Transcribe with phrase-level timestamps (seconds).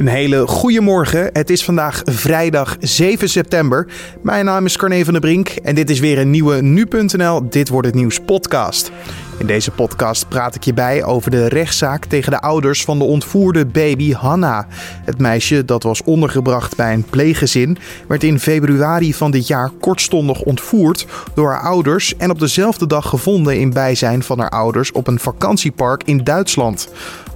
[0.00, 1.30] Een hele goede morgen.
[1.32, 3.86] Het is vandaag vrijdag 7 september.
[4.22, 7.68] Mijn naam is Carne van der Brink en dit is weer een nieuwe nu.nl Dit
[7.68, 8.90] wordt het nieuws podcast.
[9.38, 13.04] In deze podcast praat ik je bij over de rechtszaak tegen de ouders van de
[13.04, 14.66] ontvoerde baby Hanna.
[15.04, 17.78] Het meisje dat was ondergebracht bij een pleeggezin
[18.08, 23.08] werd in februari van dit jaar kortstondig ontvoerd door haar ouders en op dezelfde dag
[23.08, 26.88] gevonden in bijzijn van haar ouders op een vakantiepark in Duitsland.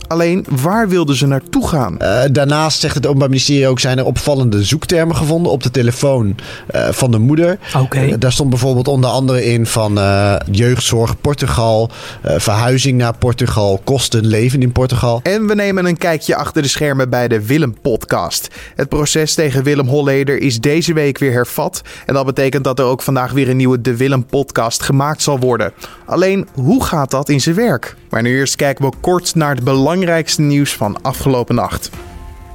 [0.07, 1.97] Alleen waar wilden ze naartoe gaan?
[2.03, 6.37] Uh, daarnaast zegt het Openbaar Ministerie ook: zijn er opvallende zoektermen gevonden op de telefoon
[6.75, 7.59] uh, van de moeder.
[7.77, 8.09] Okay.
[8.09, 9.99] Uh, daar stond bijvoorbeeld onder andere in van
[10.51, 11.91] jeugdzorg Portugal,
[12.23, 15.21] verhuizing naar Portugal, kosten leven in Portugal.
[15.23, 18.49] En we nemen een kijkje achter de schermen bij de Willem-podcast.
[18.75, 21.83] Het proces tegen Willem Holleder is deze week weer hervat.
[22.07, 25.73] En dat betekent dat er ook vandaag weer een nieuwe De Willem-podcast gemaakt zal worden.
[26.07, 27.97] Alleen, hoe gaat dat in zijn werk?
[28.15, 31.91] Maar nu eerst kijken we kort naar het belangrijkste nieuws van afgelopen nacht.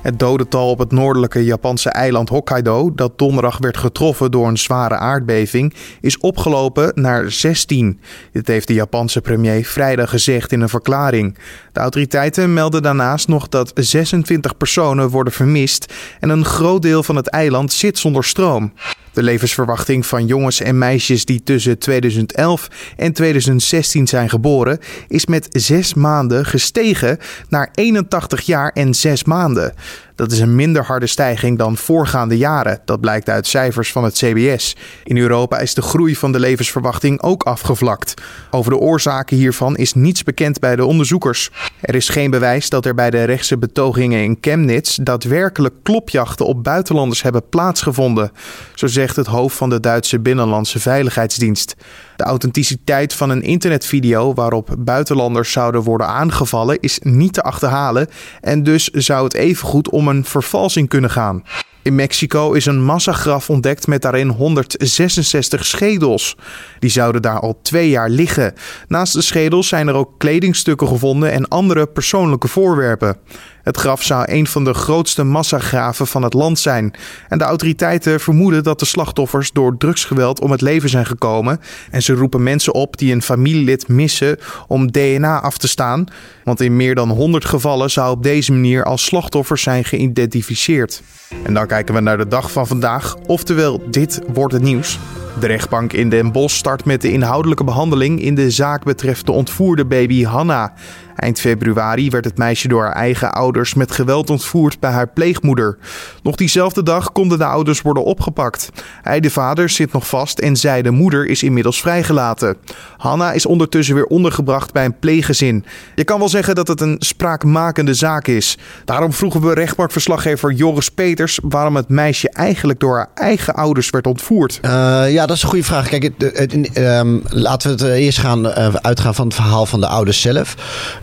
[0.02, 4.96] Het dodental op het noordelijke Japanse eiland Hokkaido, dat donderdag werd getroffen door een zware
[4.96, 8.00] aardbeving, is opgelopen naar 16.
[8.32, 11.38] Dit heeft de Japanse premier vrijdag gezegd in een verklaring.
[11.72, 17.16] De autoriteiten melden daarnaast nog dat 26 personen worden vermist en een groot deel van
[17.16, 18.74] het eiland zit zonder stroom.
[19.20, 25.48] De levensverwachting van jongens en meisjes die tussen 2011 en 2016 zijn geboren is met
[25.52, 27.18] zes maanden gestegen
[27.50, 29.74] naar 81 jaar en zes maanden.
[30.20, 32.82] Dat is een minder harde stijging dan voorgaande jaren.
[32.86, 34.76] Dat blijkt uit cijfers van het CBS.
[35.04, 38.14] In Europa is de groei van de levensverwachting ook afgevlakt.
[38.52, 41.52] Over de oorzaken hiervan is niets bekend bij de onderzoekers.
[41.82, 46.64] Er is geen bewijs dat er bij de rechtse betogingen in Chemnitz daadwerkelijk klopjachten op
[46.64, 48.32] buitenlanders hebben plaatsgevonden.
[48.76, 51.76] Zo zegt het hoofd van de Duitse Binnenlandse Veiligheidsdienst.
[52.16, 58.08] De authenticiteit van een internetvideo waarop buitenlanders zouden worden aangevallen is niet te achterhalen
[58.42, 61.44] en dus zou het evengoed om een vervalsing kunnen gaan.
[61.82, 66.36] In Mexico is een massagraf ontdekt met daarin 166 schedels.
[66.80, 68.54] Die zouden daar al twee jaar liggen.
[68.88, 73.18] Naast de schedels zijn er ook kledingstukken gevonden en andere persoonlijke voorwerpen.
[73.64, 76.94] Het graf zou een van de grootste massagraven van het land zijn.
[77.28, 81.60] En de autoriteiten vermoeden dat de slachtoffers door drugsgeweld om het leven zijn gekomen.
[81.92, 84.38] En ze roepen mensen op die een familielid missen
[84.68, 86.06] om DNA af te staan.
[86.44, 91.02] Want in meer dan 100 gevallen zou op deze manier als slachtoffers zijn geïdentificeerd.
[91.44, 95.00] En dan kijken we naar de dag van vandaag, oftewel dit wordt het nieuws.
[95.40, 99.32] De rechtbank in Den Bosch start met de inhoudelijke behandeling in de zaak betreft de
[99.32, 100.74] ontvoerde baby Hanna.
[101.20, 105.78] Eind februari werd het meisje door haar eigen ouders met geweld ontvoerd bij haar pleegmoeder.
[106.24, 108.70] Nog diezelfde dag konden de ouders worden opgepakt.
[109.02, 112.58] Hij, de vader, zit nog vast en zij, de moeder, is inmiddels vrijgelaten.
[112.98, 115.66] Hanna is ondertussen weer ondergebracht bij een pleeggezin.
[115.96, 118.58] Je kan wel zeggen dat het een spraakmakende zaak is.
[118.86, 124.08] Daarom vroegen we rechtbankverslaggever Joris Peters waarom het meisje eigenlijk door haar eigen ouders werd
[124.08, 124.60] ontvoerd.
[124.66, 124.72] Uh,
[125.12, 125.88] ja, dat is een goede vraag.
[125.88, 129.88] Kijk, het, um, laten we het eerst gaan uh, uitgaan van het verhaal van de
[129.88, 130.56] ouders zelf.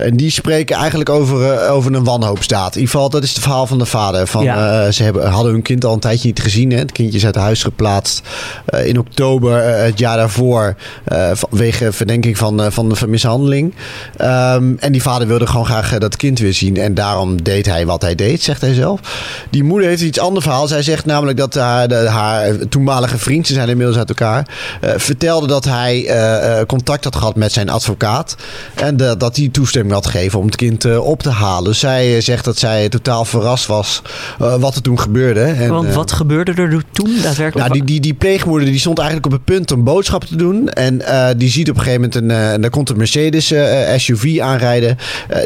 [0.07, 2.75] En die spreken eigenlijk over, uh, over een wanhoopstaat.
[2.75, 4.27] In ieder geval, dat is het verhaal van de vader.
[4.27, 4.87] Van, ja.
[4.87, 6.71] uh, ze hebben, hadden hun kind al een tijdje niet gezien.
[6.71, 6.79] Hè?
[6.79, 8.23] Het kindje is uit huis geplaatst
[8.75, 10.77] uh, in oktober het jaar daarvoor.
[11.33, 13.75] vanwege verdenking van, van de mishandeling.
[14.21, 16.77] Um, en die vader wilde gewoon graag dat kind weer zien.
[16.77, 19.01] En daarom deed hij wat hij deed, zegt hij zelf.
[19.51, 20.67] Die moeder heeft iets ander verhaal.
[20.67, 24.47] Zij zegt namelijk dat haar, de, haar toenmalige vriend, ze zijn inmiddels uit elkaar,
[24.81, 26.09] vertelde dat hij
[26.67, 28.37] contact had gehad met zijn advocaat.
[28.75, 31.75] En dat hij toestemming had gegeven om het kind uh, op te halen.
[31.75, 34.03] Zij uh, zegt dat zij totaal verrast was
[34.43, 35.41] uh, wat er toen gebeurde.
[35.41, 37.69] En, Want wat gebeurde er toen daadwerkelijk?
[37.69, 40.69] Nou, die, die, die pleegmoeder die stond eigenlijk op het punt om boodschap te doen.
[40.69, 41.03] En
[41.37, 43.53] die ziet op een gegeven moment een, en daar komt een Mercedes
[43.97, 44.97] SUV aanrijden.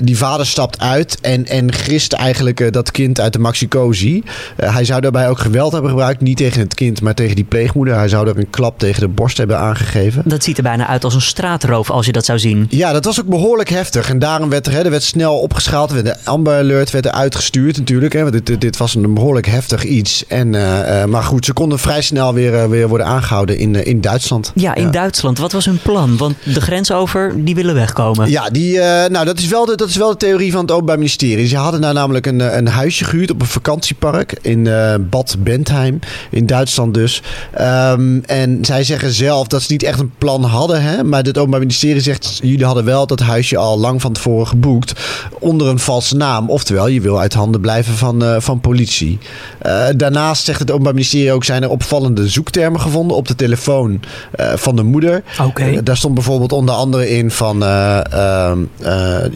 [0.02, 4.22] die vader stapt uit en, en grist eigenlijk dat kind uit de Maxi-Cosi.
[4.56, 6.20] hij zou daarbij ook geweld hebben gebruikt.
[6.20, 7.94] Niet tegen het kind, maar tegen die pleegmoeder.
[7.94, 10.22] Hij zou er een klap tegen de borst hebben aangegeven.
[10.24, 12.66] Dat ziet er bijna uit als een straatroof als je dat zou zien.
[12.68, 14.08] Ja, dat was ook behoorlijk heftig.
[14.08, 15.90] En daarom werd er, hè, er werd snel opgeschaald.
[15.90, 18.12] Er werd de Amber Alert werd er uitgestuurd natuurlijk.
[18.12, 20.26] Hè, want dit, dit was een behoorlijk heftig iets.
[20.26, 24.00] En, uh, maar goed, ze konden vrij snel weer, uh, weer worden aangehouden in, in
[24.00, 24.52] Duitsland.
[24.54, 24.90] Ja, in ja.
[24.90, 25.38] Duitsland.
[25.38, 26.16] Wat was hun plan?
[26.16, 28.30] Want de grens over, die willen wegkomen.
[28.30, 28.78] Ja, die,
[29.08, 31.46] nou, dat, is wel de, dat is wel de theorie van het Openbaar Ministerie.
[31.46, 34.68] Ze hadden daar namelijk een, een huisje gehuurd op een vakantiepark in
[35.10, 35.98] Bad Bentheim.
[36.30, 37.22] In Duitsland dus.
[37.60, 40.82] Um, en zij zeggen zelf dat ze niet echt een plan hadden.
[40.82, 44.46] Hè, maar het Openbaar Ministerie zegt, jullie hadden wel dat huisje al lang van tevoren
[44.46, 44.92] geboekt
[45.38, 46.50] onder een valse naam.
[46.50, 49.18] Oftewel, je wil uit handen blijven van, uh, van politie.
[49.66, 51.44] Uh, daarnaast zegt het Openbaar Ministerie ook...
[51.44, 54.00] zijn er opvallende zoektermen gevonden op de telefoon
[54.40, 55.22] uh, van de moeder.
[55.42, 55.82] Okay.
[55.82, 58.58] daar stond bijvoorbeeld onder andere in van ehm,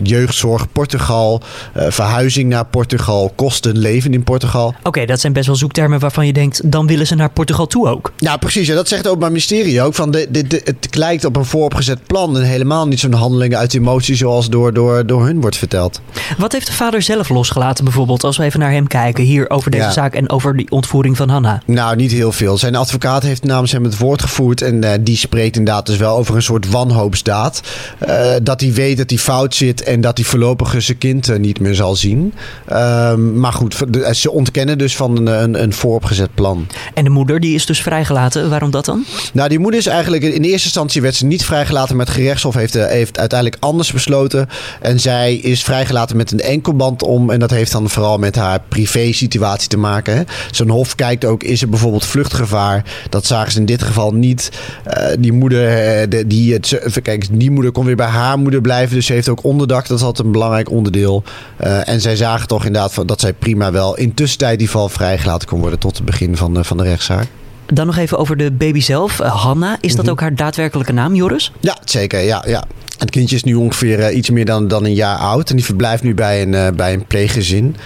[0.02, 1.42] jeugdzorg Portugal...
[1.75, 4.66] verhuizing naar Portugal, kosten leven in Portugal.
[4.66, 6.70] Oké, okay, dat zijn best wel zoektermen waarvan je denkt...
[6.70, 8.12] dan willen ze naar Portugal toe ook.
[8.16, 8.66] Ja, precies.
[8.66, 9.94] Ja, dat zegt het Openbaar Ministerie ook.
[9.94, 12.37] Van de, de, de, het lijkt op een vooropgezet plan...
[12.37, 14.16] en helemaal niet zo'n handelingen uit emotie...
[14.16, 16.00] zoals door, door, door hun wordt verteld.
[16.38, 18.25] Wat heeft de vader zelf losgelaten bijvoorbeeld...
[18.25, 20.15] als we even naar hem kijken hier over deze zaak...
[20.15, 21.62] en over die ontvoering van Hanna?
[21.67, 22.59] Nou, niet heel veel.
[22.59, 24.62] Zijn advocaat heeft namens hem het woord gevoerd...
[24.62, 27.62] en uh, die spreekt inderdaad dus wel over een soort wanhoopsdaad.
[28.09, 29.82] Uh, dat hij weet dat hij fout zit...
[29.82, 32.35] en dat hij voorlopig zijn kind uh, niet meer zal zien.
[32.67, 33.76] Ehm, maar goed,
[34.12, 36.67] ze ontkennen dus van een, een, een vooropgezet plan.
[36.94, 38.50] En de moeder die is dus vrijgelaten.
[38.50, 39.05] Waarom dat dan?
[39.32, 40.23] Nou, die moeder is eigenlijk...
[40.23, 41.97] in eerste instantie werd ze niet vrijgelaten...
[41.97, 44.49] met gerechtshof heeft, heeft uiteindelijk anders besloten.
[44.81, 47.31] En zij is vrijgelaten met een enkelband om.
[47.31, 50.26] En dat heeft dan vooral met haar privé-situatie te maken.
[50.50, 52.84] Zo'n hof kijkt ook, is er bijvoorbeeld vluchtgevaar?
[53.11, 54.50] Dat zagen ze in dit geval niet.
[54.87, 55.61] Uh, die moeder,
[56.08, 58.94] de, die, het, kijk, die moeder kon weer bij haar moeder blijven.
[58.94, 59.87] Dus ze heeft ook onderdak.
[59.87, 61.22] Dat is altijd een belangrijk onderdeel.
[61.64, 65.49] Uh, en zij zagen toch inderdaad dat zij prima wel in tussentijd die val vrijgelaten
[65.49, 67.26] kon worden tot het begin van de, van de rechtszaak.
[67.66, 69.76] Dan nog even over de baby zelf, Hanna.
[69.81, 70.11] Is dat mm -hmm.
[70.11, 71.52] ook haar daadwerkelijke naam, Joris?
[71.61, 72.20] Ja, zeker.
[72.20, 72.64] Ja, ja.
[72.99, 75.50] Het kindje is nu ongeveer uh, iets meer dan, dan een jaar oud.
[75.50, 77.76] En die verblijft nu bij een, uh, bij een pleeggezin.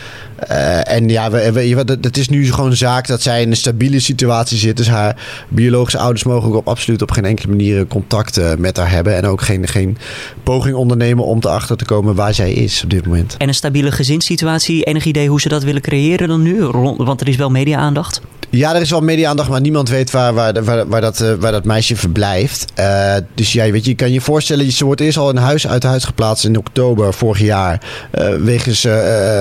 [0.51, 3.57] Uh, en ja, we, we, het is nu gewoon een zaak dat zij in een
[3.57, 4.77] stabiele situatie zit.
[4.77, 5.17] Dus haar
[5.49, 9.17] biologische ouders mogen ook op, absoluut op geen enkele manier contact met haar hebben.
[9.17, 9.97] En ook geen, geen
[10.43, 13.37] poging ondernemen om te achter te komen waar zij is op dit moment.
[13.39, 16.65] En een stabiele gezinssituatie, enig idee hoe ze dat willen creëren dan nu?
[16.97, 18.21] Want er is wel media-aandacht.
[18.51, 21.97] Ja, er is wel media-aandacht, maar niemand weet waar, waar, waar, dat, waar dat meisje
[21.97, 22.73] verblijft.
[22.79, 25.83] Uh, dus ja, weet je, kan je voorstellen, ze wordt eerst al in huis uit
[25.83, 27.83] huis geplaatst in oktober vorig jaar.
[28.19, 28.87] Uh, wegens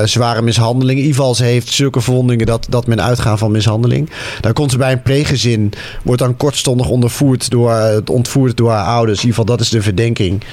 [0.03, 1.05] zware mishandeling.
[1.05, 4.09] Geval, ze heeft zulke verwondingen dat, dat men uitgaat van mishandeling.
[4.41, 9.19] Dan komt ze bij een pleeggezin, wordt dan kortstondig ondervoerd door, ontvoerd door haar ouders.
[9.19, 10.43] In ieder geval, dat is de verdenking.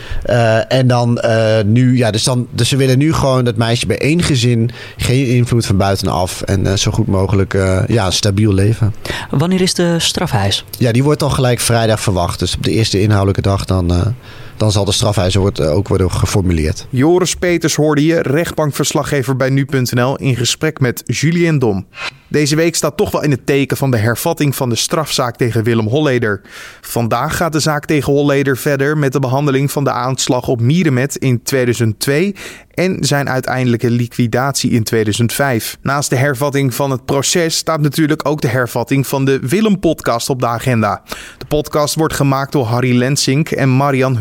[0.68, 1.20] en dan
[1.66, 5.26] nu, ja, dus, dan, dus ze willen nu gewoon dat meisje bij één gezin, geen
[5.26, 6.42] invloed van buitenaf.
[6.42, 8.94] En zo goed mogelijk, ja, stabiel leven.
[9.30, 10.64] Wanneer is de strafhuis?
[10.78, 12.38] Ja, die wordt dan gelijk vrijdag verwacht.
[12.38, 14.06] Dus op de eerste inhoudelijke dag dan, uh,
[14.56, 16.86] dan zal de strafhuis wordt, uh, ook worden geformuleerd.
[16.90, 21.86] Joris Peters hoorde je, rechtbankverslaggever bij nu.nl, in gesprek met Julien Dom.
[22.28, 25.62] Deze week staat toch wel in het teken van de hervatting van de strafzaak tegen
[25.62, 26.40] Willem Holleder.
[26.80, 31.16] Vandaag gaat de zaak tegen Holleder verder met de behandeling van de aanslag op Mierenmet
[31.16, 32.34] in 2002
[32.74, 35.78] en zijn uiteindelijke liquidatie in 2005.
[35.82, 40.40] Naast de hervatting van het proces staat natuurlijk ook de hervatting van de Willem-podcast op
[40.40, 41.02] de agenda.
[41.38, 44.16] De podcast wordt gemaakt door Harry Lensink en Marian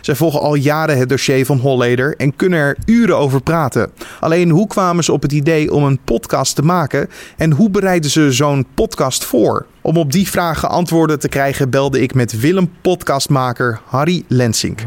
[0.00, 3.90] Zij volgen al jaren het dossier van Holleder en kunnen er uren over praten.
[4.20, 8.10] Alleen hoe kwamen ze op het idee om een podcast te maken en hoe bereiden
[8.10, 9.66] ze zo'n podcast voor?
[9.80, 14.80] Om op die vragen antwoorden te krijgen belde ik met Willem-podcastmaker Harry Lensink.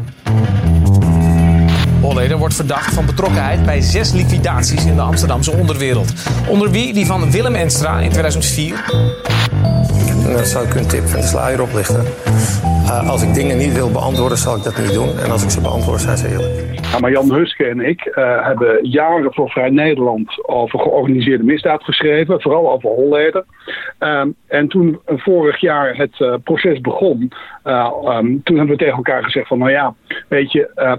[2.00, 6.12] Holleder wordt verdacht van betrokkenheid bij zes liquidaties in de Amsterdamse onderwereld.
[6.48, 8.84] Onder wie die van Willem Enstra in 2004.
[10.32, 12.04] Dat zou ik een tip van de sluier oplichten.
[12.92, 15.18] Uh, als ik dingen niet wil beantwoorden, zal ik dat niet doen.
[15.24, 16.80] En als ik ze beantwoord, zijn ze eerlijk.
[16.92, 21.84] Ja, maar Jan Huske en ik uh, hebben jaren voor Vrij Nederland over georganiseerde misdaad
[21.84, 22.40] geschreven.
[22.40, 23.44] Vooral over Holleder.
[23.98, 27.32] Um, en toen vorig jaar het uh, proces begon,
[27.64, 29.58] um, toen hebben we tegen elkaar gezegd van...
[29.58, 29.94] nou ja,
[30.28, 30.98] weet je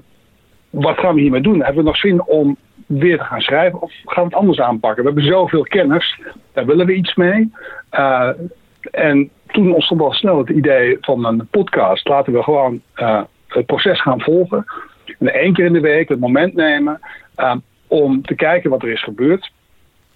[0.70, 1.64] wat gaan we hiermee doen?
[1.64, 5.04] Hebben we nog zin om weer te gaan schrijven of gaan we het anders aanpakken?
[5.04, 6.20] We hebben zoveel kennis,
[6.54, 7.52] daar willen we iets mee.
[8.92, 12.08] En toen ontstond al snel het idee van een podcast.
[12.08, 14.66] Laten we gewoon uh, het proces gaan volgen.
[15.20, 17.00] En één keer in de week het moment nemen
[17.38, 17.56] uh,
[17.88, 19.52] om te kijken wat er is gebeurd.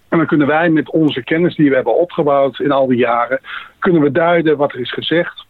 [0.10, 3.40] En dan kunnen wij met onze kennis die we hebben opgebouwd in al die jaren,
[3.80, 5.46] kunnen we duiden wat er is gezegd.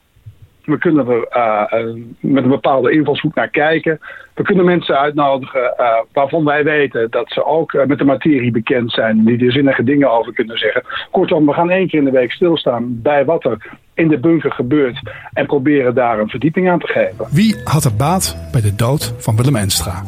[0.67, 3.99] We kunnen er uh, met een bepaalde invalshoek naar kijken.
[4.33, 8.91] We kunnen mensen uitnodigen uh, waarvan wij weten dat ze ook met de materie bekend
[8.91, 9.25] zijn.
[9.25, 10.83] Die er zinnige dingen over kunnen zeggen.
[11.11, 13.57] Kortom, we gaan één keer in de week stilstaan bij wat er
[13.93, 14.99] in de bunker gebeurt.
[15.33, 17.25] En proberen daar een verdieping aan te geven.
[17.31, 20.03] Wie had er baat bij de dood van Willem Enstra?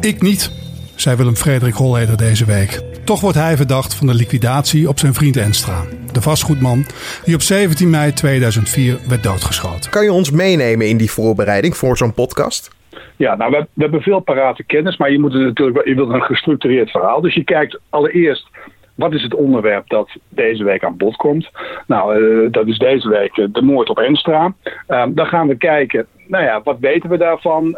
[0.00, 0.50] Ik niet,
[0.96, 2.89] zei Willem Frederik Holleder deze week.
[3.10, 6.84] Toch wordt hij verdacht van de liquidatie op zijn vriend Enstra, de vastgoedman
[7.24, 9.90] die op 17 mei 2004 werd doodgeschoten.
[9.90, 12.70] Kan je ons meenemen in die voorbereiding voor zo'n podcast?
[13.16, 16.12] Ja, nou, we, we, hebben veel parate kennis, maar je, moet het natuurlijk, je wilt
[16.12, 17.20] een gestructureerd verhaal.
[17.20, 18.46] Dus je kijkt allereerst,
[18.94, 21.50] wat is het onderwerp dat deze week aan bod komt?
[21.86, 24.54] Nou, uh, dat is deze week uh, de moord op Enstra.
[24.88, 27.76] Uh, dan gaan we kijken, nou ja, wat weten we daarvan?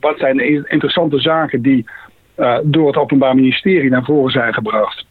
[0.00, 1.84] wat zijn de interessante zaken die
[2.64, 5.06] door het Openbaar Ministerie naar voren zijn gebracht.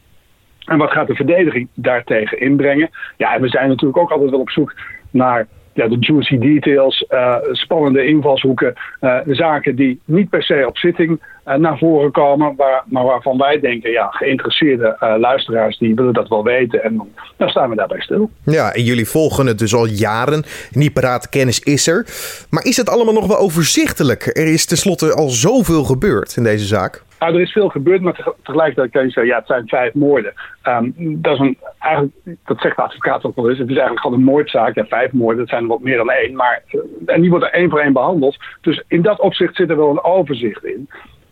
[0.65, 2.89] En wat gaat de verdediging daartegen inbrengen?
[3.17, 4.75] Ja, en we zijn natuurlijk ook altijd wel op zoek
[5.11, 10.77] naar ja, de juicy details, uh, spannende invalshoeken, uh, zaken die niet per se op
[10.77, 16.27] zitting naar voren komen, waar, maar waarvan wij denken, ja, geïnteresseerde luisteraars die willen dat
[16.27, 18.29] wel weten en dan, dan, staan we daarbij stil.
[18.43, 20.43] Ja, en jullie volgen het dus al jaren.
[20.71, 22.05] Die parate kennis is er.
[22.49, 24.25] Maar is het allemaal nog wel overzichtelijk?
[24.25, 27.03] Er is tenslotte al zoveel gebeurd in deze zaak.
[27.19, 30.33] Nou, er is veel gebeurd, maar tegelijkertijd kan je zeggen, ja, het zijn vijf moorden.
[30.63, 32.15] Um, dat, is een, eigenlijk,
[32.45, 33.59] dat zegt de advocaat ook wel eens.
[33.59, 34.75] Het is eigenlijk gewoon een moordzaak.
[34.75, 36.35] Ja, vijf moorden, dat zijn wat meer dan één.
[36.35, 38.37] Maar, eh, en die worden één voor één behandeld.
[38.61, 40.89] Dus in dat opzicht zit er wel een overzicht in.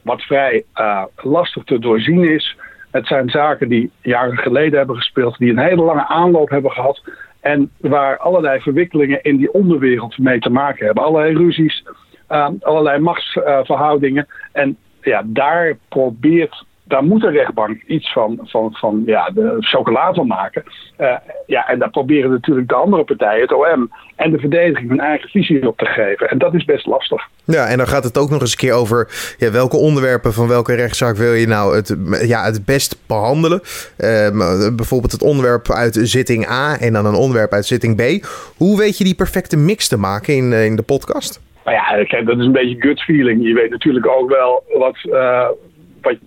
[0.08, 2.58] Wat vrij uh, lastig te doorzien is.
[2.92, 7.02] Het zijn zaken die jaren geleden hebben gespeeld, die een hele lange aanloop hebben gehad.
[7.40, 11.04] En waar allerlei verwikkelingen in die onderwereld mee te maken hebben.
[11.04, 11.84] Allerlei ruzies,
[12.30, 14.28] uh, allerlei machtsverhoudingen.
[14.52, 20.14] en ja, daar probeert daar moet de rechtbank iets van, van, van ja, de chocola
[20.14, 20.64] van maken.
[21.00, 21.16] Uh,
[21.46, 25.30] ja, en daar proberen natuurlijk de andere partijen, het OM en de verdediging, hun eigen
[25.30, 26.30] visie op te geven.
[26.30, 27.28] En dat is best lastig.
[27.46, 30.48] Ja, en dan gaat het ook nog eens een keer over ja, welke onderwerpen van
[30.48, 33.62] welke rechtszaak wil je nou het, ja, het best behandelen.
[33.98, 38.26] Uh, bijvoorbeeld het onderwerp uit zitting A en dan een onderwerp uit zitting B.
[38.58, 41.42] Hoe weet je die perfecte mix te maken in, in de podcast?
[41.66, 43.48] Nou ja, dat is een beetje gut feeling.
[43.48, 45.48] Je weet natuurlijk ook wel wat, uh,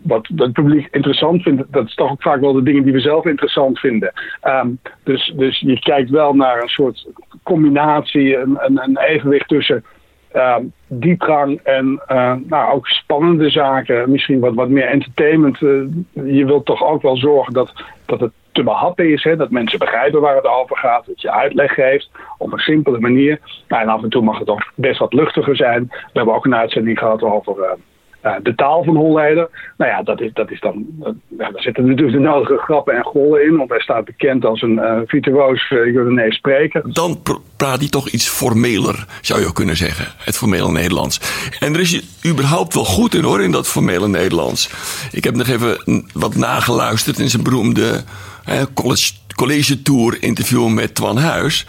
[0.03, 1.73] wat, wat het publiek interessant vindt.
[1.73, 4.13] Dat is toch ook vaak wel de dingen die we zelf interessant vinden.
[4.45, 7.07] Um, dus, dus je kijkt wel naar een soort
[7.43, 9.85] combinatie, een, een, een evenwicht tussen
[10.37, 14.11] um, diepgang en uh, nou, ook spannende zaken.
[14.11, 15.61] Misschien wat, wat meer entertainment.
[15.61, 15.83] Uh,
[16.13, 17.73] je wilt toch ook wel zorgen dat,
[18.07, 19.25] dat het te behappen is.
[19.25, 21.07] Hè, dat mensen begrijpen waar het over gaat.
[21.07, 23.41] Dat je uitleg geeft op een simpele manier.
[23.69, 25.87] Nou, en af en toe mag het ook best wat luchtiger zijn.
[25.91, 27.71] We hebben ook een uitzending gehad over uh,
[28.43, 29.49] de taal van Holleder.
[29.77, 30.87] Nou ja, dat is, dat is dan.
[31.01, 31.09] Uh,
[31.39, 33.57] ja, daar zitten natuurlijk de nodige grappen en gollen in.
[33.57, 36.93] Want hij staat bekend als een uh, virtuoos uh, Jordanees spreker.
[36.93, 40.07] Dan pr praat hij toch iets formeler, zou je kunnen zeggen.
[40.19, 41.21] Het formele Nederlands.
[41.61, 44.71] En er is überhaupt wel goed in hoor, in dat formele Nederlands.
[45.13, 48.05] Ik heb nog even wat nageluisterd in zijn beroemde
[48.75, 51.67] college, college tour interview met Twan Huis.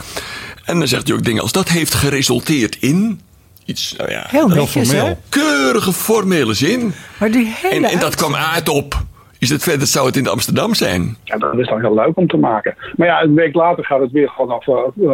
[0.65, 3.19] En dan zegt hij ook dingen als dat heeft geresulteerd in
[3.65, 5.13] iets, nou ja, heel netjes, hè?
[5.29, 6.93] keurige formele zin.
[7.19, 9.03] Maar die hele en, en dat kwam uit op.
[9.39, 11.17] Is het verder, zou het in Amsterdam zijn?
[11.23, 12.75] Ja, dat is dan heel leuk om te maken.
[12.95, 15.13] Maar ja, een week later gaat het weer gewoon over uh,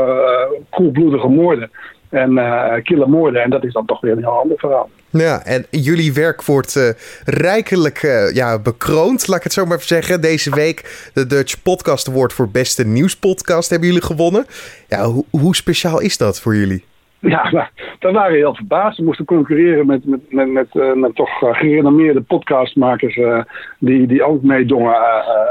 [0.69, 1.71] koelbloedige moorden
[2.09, 3.43] en uh, kille moorden.
[3.43, 4.89] En dat is dan toch weer een heel ander verhaal.
[5.09, 6.89] Ja, en jullie werk wordt uh,
[7.25, 10.21] rijkelijk uh, ja, bekroond, laat ik het zo maar even zeggen.
[10.21, 14.45] Deze week de Dutch Podcast Award voor beste nieuwspodcast hebben jullie gewonnen.
[14.87, 16.83] Ja, ho hoe speciaal is dat voor jullie?
[17.19, 17.65] Ja, nou,
[17.99, 18.97] daar waren heel verbaasd.
[18.97, 23.41] We moesten concurreren met, met, met, met, met toch uh, gerenommeerde podcastmakers uh,
[23.79, 24.95] die, die ook meedongen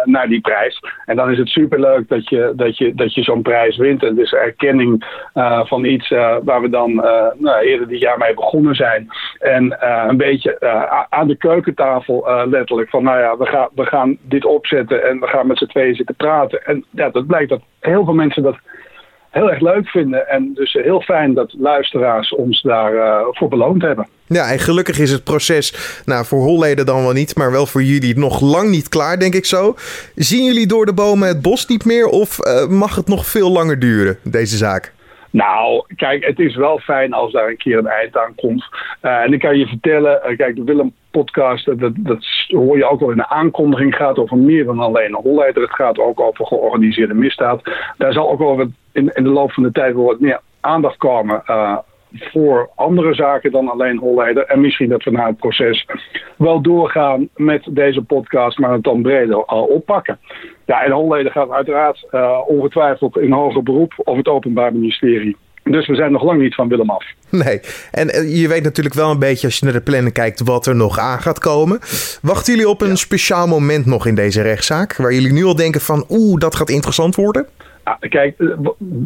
[0.04, 0.80] naar die prijs.
[1.04, 4.02] En dan is het superleuk dat je, dat je, dat je zo'n prijs wint.
[4.02, 5.04] En dus erkenning
[5.64, 6.08] van iets
[6.42, 6.94] waar we dan
[7.38, 9.08] nou, eerder dit jaar mee begonnen zijn.
[9.38, 9.76] En
[10.08, 10.60] een beetje
[11.10, 15.26] aan de keukentafel letterlijk van nou ja, we, gaan we gaan dit opzetten en we
[15.26, 16.64] gaan met z'n tweeën zitten praten.
[16.64, 18.56] En ja, dat blijkt dat heel veel mensen dat
[19.36, 20.28] heel erg leuk vinden.
[20.28, 24.06] En dus heel fijn dat luisteraars ons daarvoor uh, voor beloond hebben.
[24.26, 27.82] Ja, en gelukkig is het proces, nou voor Holleden dan wel niet, maar wel voor
[27.82, 29.74] jullie nog lang niet klaar, denk ik zo.
[30.14, 33.50] Zien jullie door de bomen het bos niet meer of uh, mag het nog veel
[33.50, 34.94] langer duren, deze zaak?
[35.30, 38.64] Nou, kijk, het is wel fijn als daar een keer een eind aan komt.
[39.02, 41.64] Uh, en ik kan je vertellen, uh, kijk, Willem podcast,
[41.96, 45.62] dat, hoor je ook al in de aankondiging, gaat over meer dan alleen een holleider.
[45.62, 47.62] Het gaat ook over georganiseerde misdaad.
[47.96, 50.96] Daar zal ook wat in, in de loop van de tijd wel wat meer aandacht
[50.96, 51.42] komen.
[51.46, 51.76] Uh,
[52.10, 54.44] voor andere zaken dan alleen Holleider.
[54.44, 55.86] En misschien dat we na het proces
[56.36, 60.18] wel doorgaan met deze podcast, maar het dan breder al oppakken.
[60.64, 65.36] Ja, en Holleder gaat uiteraard uh, ongetwijfeld in hoger beroep of het Openbaar Ministerie.
[65.70, 67.04] Dus we zijn nog lang niet van Willem af.
[67.30, 70.66] Nee, en je weet natuurlijk wel een beetje als je naar de plannen kijkt wat
[70.66, 71.78] er nog aan gaat komen.
[72.22, 72.94] Wachten jullie op een ja.
[72.94, 74.96] speciaal moment nog in deze rechtszaak?
[74.96, 77.46] Waar jullie nu al denken van oeh, dat gaat interessant worden?
[77.84, 78.34] Ja, kijk,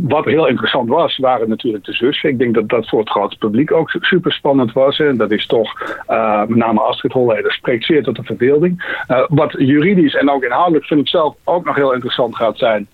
[0.02, 2.28] wat heel interessant was, waren natuurlijk de zussen.
[2.28, 4.98] Ik denk dat dat voor het grote publiek ook super spannend was.
[4.98, 9.04] En dat is toch, uh, met name Astrid Holleder, spreekt zeer tot de verbeelding.
[9.08, 12.88] Uh, wat juridisch en ook inhoudelijk vind ik zelf ook nog heel interessant gaat zijn,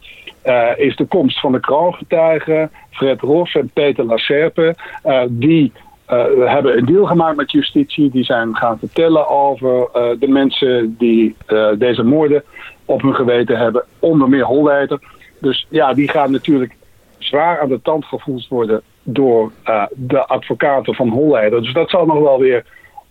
[0.46, 4.74] uh, is de komst van de kroongetuigen, Fred Ros en Peter Lacerpe,
[5.28, 5.72] die
[6.10, 8.10] uh, we hebben een deal gemaakt met justitie.
[8.10, 9.88] Die zijn gaan vertellen over
[10.18, 11.36] de mensen die
[11.78, 12.42] deze moorden
[12.84, 13.84] op hun geweten hebben.
[13.98, 14.98] Onder meer Holleder.
[15.40, 16.76] Dus ja, die gaan natuurlijk
[17.18, 19.52] zwaar aan de tand gevoeld worden door
[19.94, 21.62] de advocaten van Holleder.
[21.62, 22.64] Dus dat zal nog wel weer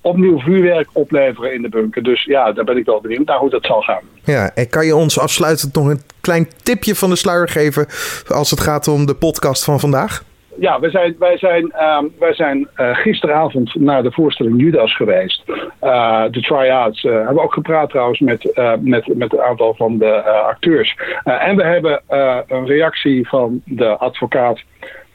[0.05, 2.03] opnieuw vuurwerk opleveren in de bunker.
[2.03, 4.01] Dus ja, daar ben ik wel benieuwd naar hoe dat zal gaan.
[4.23, 7.85] Ja, en kan je ons afsluitend nog een klein tipje van de sluier geven
[8.27, 10.23] als het gaat om de podcast van vandaag?
[10.59, 15.43] Ja, wij zijn, wij zijn, um, wij zijn uh, gisteravond naar de voorstelling Judas geweest.
[15.83, 17.03] Uh, de try-outs.
[17.03, 20.95] Uh, hebben ook gepraat trouwens met, met, met een aantal van de acteurs.
[21.23, 22.01] en we hebben
[22.47, 24.59] een reactie van de advocaat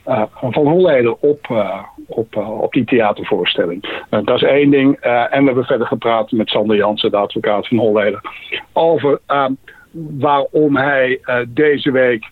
[0.03, 1.47] van Holleder op,
[2.07, 4.03] op, op die theatervoorstelling.
[4.09, 4.95] dat is één ding.
[4.99, 8.21] en we hebben verder gepraat met Sander Jansen, de advocaat van Holleder,
[8.73, 9.53] over ehm,
[10.19, 12.29] waarom hij deze week.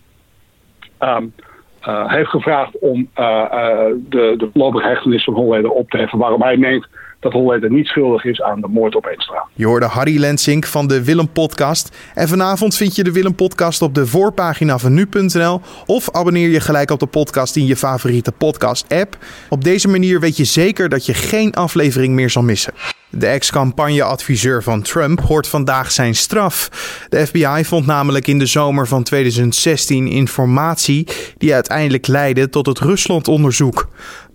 [1.88, 6.19] Uh, heeft gevraagd om de, de voorlopige hechtenis van Holleder op te heffen.
[6.19, 6.88] Waarom hij meent
[7.19, 9.47] dat Holleder niet schuldig is aan de moord op Eenstra.
[9.53, 12.11] Je hoorde Harry Lensink van de Willem Podcast.
[12.13, 15.61] En vanavond vind je de Willem Podcast op de voorpagina van nu.nl.
[15.85, 19.17] Of abonneer je gelijk op de podcast in je favoriete podcast-app.
[19.49, 22.73] Op deze manier weet je zeker dat je geen aflevering meer zal missen.
[23.11, 26.69] De ex-campagneadviseur van Trump hoort vandaag zijn straf.
[27.09, 31.07] De FBI vond namelijk in de zomer van 2016 informatie
[31.38, 33.88] die uiteindelijk leidde tot het Rusland-onderzoek.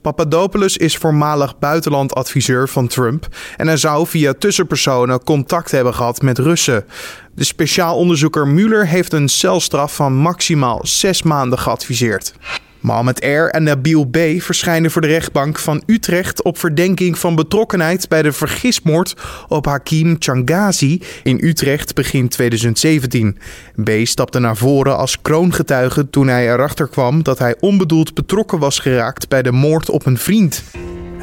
[0.04, 6.38] Papadopoulos is voormalig buitenlandadviseur van Trump en hij zou via tussenpersonen contact hebben gehad met
[6.38, 6.84] Russen.
[7.34, 12.34] De speciaal onderzoeker Mueller heeft een celstraf van maximaal zes maanden geadviseerd.
[12.84, 13.46] Mohamed R.
[13.46, 14.16] en Nabil B.
[14.38, 19.16] verschijnen voor de rechtbank van Utrecht op verdenking van betrokkenheid bij de vergismoord
[19.48, 23.38] op Hakim Changazi in Utrecht begin 2017.
[23.84, 23.90] B.
[24.02, 29.28] stapte naar voren als kroongetuige toen hij erachter kwam dat hij onbedoeld betrokken was geraakt
[29.28, 30.62] bij de moord op een vriend.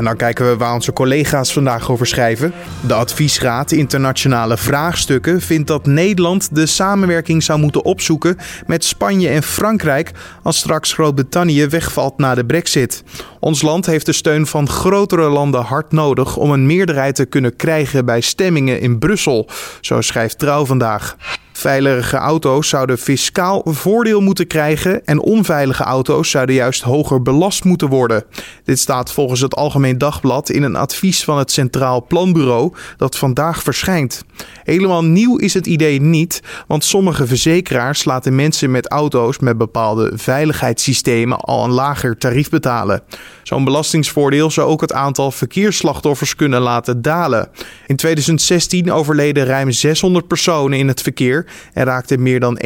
[0.02, 2.54] En dan kijken we waar onze collega's vandaag over schrijven.
[2.88, 9.44] De Adviesraad Internationale Vraagstukken vindt dat Nederland de samenwerking zou moeten opzoeken met Spanje en
[9.44, 10.12] Frankrijk
[10.44, 13.04] als straks Groot-Brittannië wegvalt na de Brexit.
[13.40, 17.56] Ons land heeft de steun van grotere landen hard nodig om een meerderheid te kunnen
[17.56, 19.50] krijgen bij stemmingen in Brussel,
[19.82, 21.16] zo schrijft Trouw vandaag.
[21.62, 27.88] Veilige auto's zouden fiscaal voordeel moeten krijgen en onveilige auto's zouden juist hoger belast moeten
[27.88, 28.24] worden.
[28.64, 33.64] Dit staat volgens het Algemeen Dagblad in een advies van het Centraal Planbureau dat vandaag
[33.64, 34.24] verschijnt.
[34.64, 40.12] Helemaal nieuw is het idee niet, want sommige verzekeraars laten mensen met auto's met bepaalde
[40.16, 43.04] veiligheidssystemen al een lager tarief betalen.
[43.44, 47.50] Zo'n belastingsvoordeel zou ook het aantal verkeersslachtoffers kunnen laten dalen.
[47.88, 52.62] In 2016 overleden ruim 600 personen in het verkeer en raakten meer dan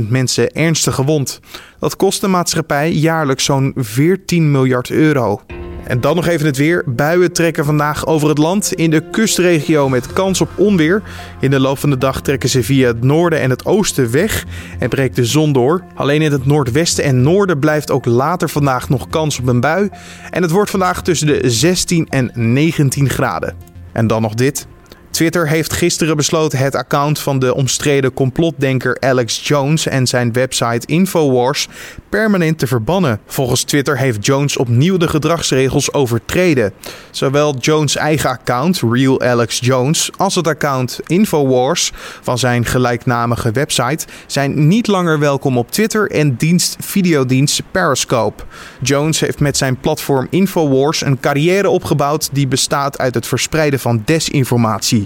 [0.00, 1.40] 21.000 mensen ernstig gewond.
[1.78, 5.40] Dat kost de maatschappij jaarlijks zo'n 14 miljard euro.
[5.86, 6.84] En dan nog even het weer.
[6.86, 8.72] Buien trekken vandaag over het land.
[8.72, 11.02] In de kustregio met kans op onweer.
[11.40, 14.44] In de loop van de dag trekken ze via het noorden en het oosten weg
[14.78, 15.84] en breekt de zon door.
[15.94, 19.88] Alleen in het noordwesten en noorden blijft ook later vandaag nog kans op een bui.
[20.30, 23.56] En het wordt vandaag tussen de 16 en 19 graden.
[23.92, 24.66] En dan nog dit.
[25.16, 30.86] Twitter heeft gisteren besloten het account van de omstreden complotdenker Alex Jones en zijn website
[30.86, 31.68] Infowars
[32.08, 33.20] permanent te verbannen.
[33.26, 36.72] Volgens Twitter heeft Jones opnieuw de gedragsregels overtreden.
[37.10, 44.06] Zowel Jones' eigen account, Real Alex Jones, als het account Infowars van zijn gelijknamige website
[44.26, 48.42] zijn niet langer welkom op Twitter en dienst videodienst Periscope.
[48.80, 54.02] Jones heeft met zijn platform Infowars een carrière opgebouwd die bestaat uit het verspreiden van
[54.04, 55.05] desinformatie.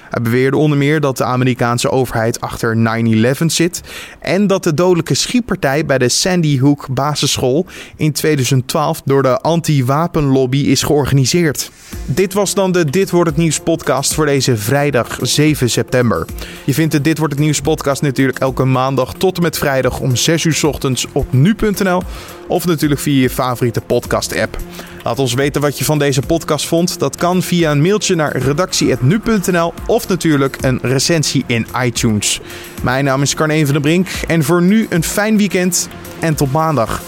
[0.11, 2.77] Hij beweerde onder meer dat de Amerikaanse overheid achter
[3.41, 3.81] 9-11 zit
[4.19, 10.57] en dat de dodelijke schietpartij bij de Sandy Hook basisschool in 2012 door de anti-wapenlobby
[10.57, 11.71] is georganiseerd.
[12.05, 16.25] Dit was dan de Dit wordt het nieuws podcast voor deze vrijdag 7 september.
[16.63, 19.99] Je vindt de Dit wordt het nieuws podcast natuurlijk elke maandag tot en met vrijdag
[19.99, 22.03] om 6 uur ochtends op nu.nl
[22.47, 24.57] of natuurlijk via je favoriete podcast app.
[25.03, 26.99] Laat ons weten wat je van deze podcast vond.
[26.99, 32.41] Dat kan via een mailtje naar redactie.nu.nl of natuurlijk een recensie in iTunes.
[32.81, 36.51] Mijn naam is Carne van der Brink en voor nu een fijn weekend en tot
[36.51, 37.01] maandag.